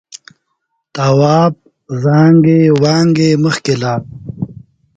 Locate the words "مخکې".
3.43-3.73